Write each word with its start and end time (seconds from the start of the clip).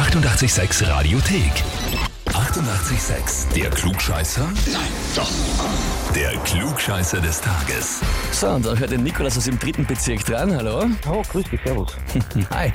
886 0.00 0.88
Radiothek. 0.88 1.52
88,6. 2.24 3.52
Der 3.54 3.68
Klugscheißer? 3.68 4.48
Nein, 4.72 4.80
doch. 5.14 5.30
Der 6.14 6.30
Klugscheißer 6.38 7.20
des 7.20 7.42
Tages. 7.42 8.00
So, 8.32 8.48
und 8.48 8.64
dann 8.64 8.78
hört 8.78 8.92
der 8.92 8.98
Nikolas 8.98 9.36
aus 9.36 9.44
dem 9.44 9.58
dritten 9.58 9.84
Bezirk 9.84 10.24
dran. 10.24 10.56
Hallo. 10.56 10.86
Oh, 11.06 11.20
grüß 11.30 11.44
dich, 11.50 11.60
servus. 11.66 11.94
Hi. 12.50 12.72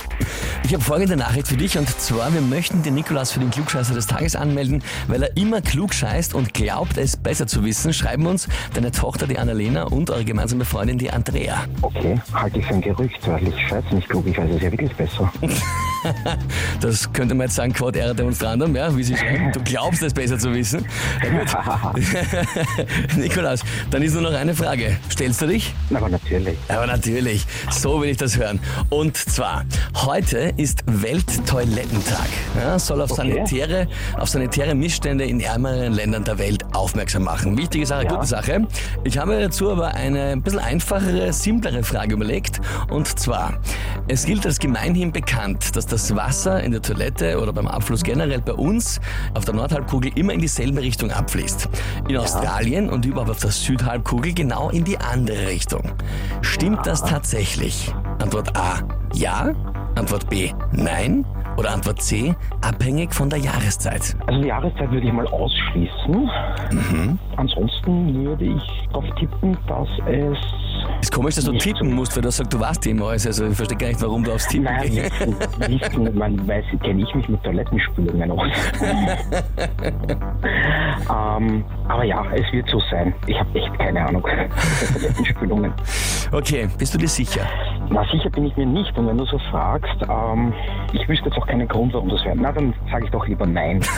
Ich 0.62 0.72
habe 0.72 0.84
folgende 0.84 1.16
Nachricht 1.16 1.48
für 1.48 1.56
dich 1.56 1.76
und 1.76 1.88
zwar, 1.88 2.32
wir 2.32 2.42
möchten 2.42 2.84
den 2.84 2.94
Nikolas 2.94 3.32
für 3.32 3.40
den 3.40 3.50
Klugscheißer 3.50 3.92
des 3.92 4.06
Tages 4.06 4.36
anmelden, 4.36 4.84
weil 5.08 5.24
er 5.24 5.36
immer 5.36 5.60
klug 5.62 5.94
scheißt 5.94 6.32
und 6.32 6.54
glaubt, 6.54 6.96
es 6.96 7.16
besser 7.16 7.48
zu 7.48 7.64
wissen. 7.64 7.92
Schreiben 7.92 8.26
uns 8.26 8.46
deine 8.72 8.92
Tochter, 8.92 9.26
die 9.26 9.38
Annalena 9.38 9.82
und 9.82 10.10
eure 10.10 10.24
gemeinsame 10.24 10.64
Freundin, 10.64 10.96
die 10.96 11.10
Andrea. 11.10 11.64
Okay, 11.82 12.20
halte 12.32 12.60
ich 12.60 12.66
für 12.66 12.74
ein 12.74 12.82
Gerücht, 12.82 13.26
weil 13.26 13.48
ich 13.48 13.68
scheiße 13.68 13.96
nicht 13.96 14.08
klug, 14.08 14.24
ich 14.28 14.38
weiß 14.38 14.48
es 14.48 14.62
ja 14.62 14.70
wirklich 14.70 14.94
besser. 14.94 15.32
Das 16.80 17.10
könnte 17.12 17.34
man 17.34 17.46
jetzt 17.46 17.56
sagen, 17.56 17.72
Quod 17.72 17.96
era 17.96 18.12
demonstrandum, 18.12 18.74
ja, 18.76 18.94
wie 18.96 19.02
sie 19.02 19.16
schreiben. 19.16 19.50
Du 19.52 19.60
glaubst 19.62 20.02
es 20.02 20.12
besser 20.12 20.38
zu 20.38 20.52
wissen. 20.52 20.84
Ja. 21.22 21.92
Nikolaus, 23.16 23.60
dann 23.90 24.02
ist 24.02 24.12
nur 24.12 24.22
noch 24.22 24.34
eine 24.34 24.54
Frage. 24.54 24.96
Stellst 25.10 25.40
du 25.42 25.46
dich? 25.46 25.74
Aber 25.94 26.08
natürlich. 26.08 26.58
Aber 26.68 26.86
natürlich, 26.86 27.46
so 27.70 28.00
will 28.02 28.10
ich 28.10 28.16
das 28.18 28.36
hören. 28.36 28.60
Und 28.90 29.16
zwar, 29.16 29.64
heute 29.94 30.52
ist 30.56 30.82
Welttoilettentag. 30.86 32.28
Ja, 32.60 32.78
soll 32.78 33.00
auf, 33.00 33.10
Okay. 33.16 33.32
sanitäre, 33.32 33.88
auf 34.18 34.28
sanitäre 34.28 34.74
Missstände 34.74 35.24
in 35.24 35.40
ärmeren 35.40 35.92
Ländern 35.92 36.24
der 36.24 36.38
Welt 36.38 36.64
aufmerksam 36.74 37.24
machen. 37.24 37.56
Wichtige 37.56 37.86
Sache, 37.86 38.04
Ja. 38.04 38.10
gute 38.10 38.26
Sache. 38.26 38.66
Ich 39.04 39.16
habe 39.18 39.40
dazu 39.40 39.70
aber 39.70 39.94
eine 39.94 40.32
ein 40.32 40.42
bisschen 40.42 40.58
einfachere, 40.60 41.32
simplere 41.32 41.82
Frage 41.82 42.14
überlegt. 42.14 42.60
Und 42.90 43.18
zwar, 43.18 43.58
es 44.08 44.24
gilt 44.26 44.44
als 44.44 44.58
gemeinhin 44.58 45.12
bekannt, 45.12 45.74
dass 45.76 45.85
das 45.86 46.14
Wasser 46.14 46.62
in 46.62 46.72
der 46.72 46.82
Toilette 46.82 47.40
oder 47.40 47.52
beim 47.52 47.66
Abfluss 47.66 48.02
generell 48.02 48.40
bei 48.40 48.52
uns 48.52 49.00
auf 49.34 49.44
der 49.44 49.54
Nordhalbkugel 49.54 50.12
immer 50.16 50.32
in 50.32 50.40
dieselbe 50.40 50.80
Richtung 50.80 51.10
abfließt. 51.10 51.68
In 52.08 52.16
Australien 52.16 52.88
und 52.90 53.04
überhaupt 53.04 53.30
auf 53.30 53.40
der 53.40 53.50
Südhalbkugel 53.50 54.34
genau 54.34 54.70
in 54.70 54.84
die 54.84 54.98
andere 54.98 55.48
Richtung. 55.48 55.92
Stimmt 56.42 56.86
das 56.86 57.02
tatsächlich? 57.02 57.92
Antwort 58.20 58.56
A, 58.56 58.80
ja. 59.14 59.54
Antwort 59.94 60.28
B, 60.28 60.50
nein. 60.72 61.24
Oder 61.56 61.72
Antwort 61.72 62.02
C, 62.02 62.34
abhängig 62.60 63.14
von 63.14 63.30
der 63.30 63.38
Jahreszeit. 63.38 64.14
Also 64.26 64.42
die 64.42 64.48
Jahreszeit 64.48 64.90
würde 64.90 65.06
ich 65.06 65.12
mal 65.12 65.26
ausschließen. 65.26 66.30
Mhm. 66.70 67.18
Ansonsten 67.36 68.24
würde 68.24 68.44
ich 68.44 68.88
darauf 68.88 69.06
tippen, 69.18 69.56
dass 69.66 69.88
es... 70.06 70.38
Ist 71.06 71.12
komisch, 71.12 71.36
dass 71.36 71.44
du 71.44 71.52
Nicht 71.52 71.62
tippen 71.62 71.94
musst, 71.94 72.16
weil 72.16 72.22
du 72.24 72.32
sagst, 72.32 72.52
du 72.52 72.58
weißt 72.58 72.84
immer 72.88 73.10
alles. 73.10 73.28
Also 73.28 73.46
ich 73.46 73.54
verstehe 73.54 73.78
gar 73.78 73.86
nicht, 73.86 74.02
warum 74.02 74.24
du 74.24 74.32
aufs 74.32 74.48
Tippen 74.48 74.64
Naja, 74.64 75.08
gehst. 75.08 75.92
wissen, 75.92 76.18
man 76.18 76.48
weiß, 76.48 76.64
kenne 76.82 77.00
ich 77.00 77.14
mich 77.14 77.28
mit 77.28 77.40
Toilettenspülungen 77.44 78.28
aus. 78.32 78.48
ähm, 81.08 81.64
aber 81.86 82.02
ja, 82.02 82.24
es 82.34 82.52
wird 82.52 82.68
so 82.68 82.80
sein. 82.90 83.14
Ich 83.28 83.38
habe 83.38 83.56
echt 83.56 83.78
keine 83.78 84.04
Ahnung. 84.04 84.26
Toilettenspülungen. 84.94 85.72
Okay, 86.32 86.68
bist 86.76 86.92
du 86.92 86.98
dir 86.98 87.06
sicher? 87.06 87.46
Na, 87.88 88.04
sicher 88.10 88.28
bin 88.30 88.46
ich 88.46 88.56
mir 88.56 88.66
nicht. 88.66 88.98
Und 88.98 89.06
wenn 89.06 89.16
du 89.16 89.24
so 89.26 89.38
fragst, 89.50 89.94
ähm, 90.10 90.52
ich 90.92 91.08
wüsste 91.08 91.26
jetzt 91.26 91.38
auch 91.38 91.46
keinen 91.46 91.68
Grund, 91.68 91.94
warum 91.94 92.08
das 92.08 92.24
wäre. 92.24 92.34
Na, 92.36 92.50
dann 92.50 92.74
sage 92.90 93.04
ich 93.04 93.10
doch 93.12 93.24
lieber 93.28 93.46
nein. 93.46 93.80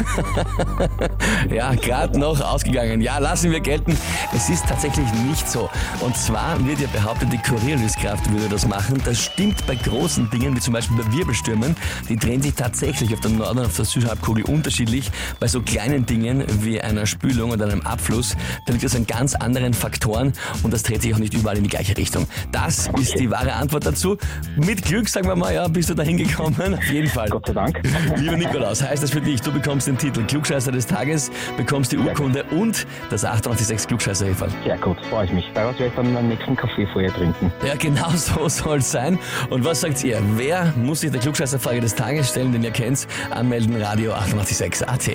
Ja, 1.51 1.75
gerade 1.75 2.19
noch 2.19 2.41
ausgegangen. 2.41 3.01
Ja, 3.01 3.19
lassen 3.19 3.51
wir 3.51 3.61
gelten. 3.61 3.97
Es 4.35 4.51
ist 4.51 4.69
tatsächlich 4.69 5.07
nicht 5.27 5.49
so. 5.49 5.71
Und 6.01 6.17
zwar 6.17 6.59
wird 6.67 6.81
ja 6.81 6.87
behauptet, 6.99 7.33
die 7.33 7.39
Corioliskraft 7.39 8.29
würde 8.33 8.49
das 8.49 8.67
machen. 8.67 9.01
Das 9.05 9.21
stimmt 9.23 9.65
bei 9.69 9.77
großen 9.77 10.29
Dingen, 10.31 10.57
wie 10.57 10.61
zum 10.61 10.75
Beispiel 10.75 10.97
bei 10.97 11.13
Wirbelstürmen. 11.13 11.77
Die 12.09 12.17
drehen 12.17 12.43
sich 12.43 12.55
tatsächlich 12.55 13.15
auf 13.15 13.21
der 13.21 13.31
Nord- 13.31 13.53
und 13.53 13.67
auf 13.67 13.77
der 13.77 13.85
Südhalbkugel 13.85 14.45
unterschiedlich. 14.45 15.09
Bei 15.39 15.47
so 15.47 15.63
kleinen 15.63 16.07
Dingen 16.07 16.45
wie 16.63 16.81
einer 16.81 17.07
Spülung 17.07 17.53
oder 17.53 17.67
einem 17.67 17.83
Abfluss, 17.83 18.37
da 18.67 18.73
liegt 18.73 18.85
es 18.85 18.97
an 18.97 19.07
ganz 19.07 19.37
anderen 19.37 19.75
Faktoren 19.75 20.33
und 20.65 20.73
das 20.73 20.83
dreht 20.83 21.03
sich 21.03 21.15
auch 21.15 21.19
nicht 21.19 21.35
überall 21.35 21.57
in 21.57 21.63
die 21.63 21.69
gleiche 21.69 21.97
Richtung. 21.97 22.27
Das 22.51 22.91
ist 23.01 23.17
die 23.17 23.31
wahre 23.31 23.53
Antwort 23.53 23.87
dazu. 23.87 24.19
Mit 24.57 24.83
Glück, 24.83 25.09
sagen 25.09 25.29
wir 25.29 25.37
mal, 25.37 25.55
ja, 25.55 25.69
bist 25.69 25.91
du 25.91 25.95
da 25.95 26.03
hingekommen. 26.03 26.75
Auf 26.75 26.91
jeden 26.91 27.09
Fall. 27.09 27.29
Gott 27.29 27.47
sei 27.47 27.53
Dank. 27.53 27.81
Lieber 28.17 28.37
Nikolaus, 28.37 28.83
heißt 28.83 29.05
das 29.05 29.13
für 29.13 29.21
dich, 29.21 29.41
du 29.41 29.53
bekommst 29.53 29.87
den 29.87 29.97
Titel 29.97 30.25
Klugscheißer 30.25 30.73
des 30.73 30.87
Tages, 30.87 31.31
bekommst 31.57 31.93
die 31.93 31.99
Urkunde 31.99 32.43
und 32.51 32.89
das 33.11 33.25
886 33.25 33.87
klugscheißer 33.87 34.27
-Häferl. 34.27 34.51
Sehr 34.65 34.79
gut, 34.79 34.97
freue 35.07 35.27
ich 35.27 35.33
mich. 35.33 35.45
Daraus 35.55 35.79
werde 35.79 35.91
ich 35.91 35.95
dann 35.95 36.13
meinen 36.13 36.29
nächsten 36.29 36.57
Kaffee 36.79 36.87
vorher 36.93 37.13
trinken. 37.13 37.53
Ja, 37.67 37.75
genau 37.77 38.11
so 38.17 38.49
soll 38.49 38.79
es 38.79 38.91
sein. 38.91 39.19
Und 39.51 39.65
was 39.65 39.81
sagt 39.81 40.03
ihr? 40.05 40.21
Wer 40.37 40.73
muss 40.77 41.01
sich 41.01 41.11
der 41.11 41.21
Klugscheißer-Frage 41.21 41.81
des 41.81 41.95
Tages 41.95 42.31
stellen, 42.31 42.53
den 42.53 42.63
ihr 42.63 42.71
kennt? 42.71 43.07
Anmelden, 43.31 43.81
Radio 43.81 44.13
886 44.13 44.89
AT. 44.89 45.11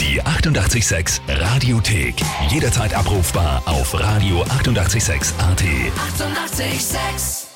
Die 0.00 0.22
88,6 0.22 1.20
Radiothek. 1.28 2.14
Jederzeit 2.48 2.94
abrufbar 2.94 3.62
auf 3.66 3.94
radio886.at. 3.94 5.62
88,6. 5.62 6.60
Eighty-eight, 6.60 6.80
sex. 6.80 7.51